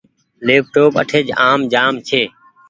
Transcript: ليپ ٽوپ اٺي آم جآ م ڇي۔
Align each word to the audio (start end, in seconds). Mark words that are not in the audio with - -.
ليپ 0.45 0.63
ٽوپ 0.73 0.93
اٺي 1.01 1.19
آم 1.47 1.59
جآ 1.71 1.83
م 1.91 1.93
ڇي۔ 2.07 2.21